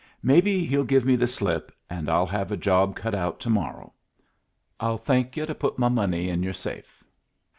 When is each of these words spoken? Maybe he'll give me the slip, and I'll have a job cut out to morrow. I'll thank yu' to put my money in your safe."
Maybe 0.23 0.65
he'll 0.65 0.83
give 0.83 1.05
me 1.05 1.15
the 1.15 1.27
slip, 1.27 1.71
and 1.87 2.09
I'll 2.09 2.25
have 2.25 2.51
a 2.51 2.57
job 2.57 2.95
cut 2.95 3.13
out 3.13 3.39
to 3.41 3.51
morrow. 3.51 3.93
I'll 4.79 4.97
thank 4.97 5.37
yu' 5.37 5.45
to 5.45 5.53
put 5.53 5.77
my 5.77 5.89
money 5.89 6.27
in 6.29 6.41
your 6.41 6.53
safe." 6.53 7.03